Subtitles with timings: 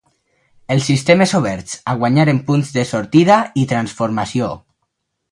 [0.75, 4.49] Els sistemes oberts, a guanyar en punts de sortida i transformació.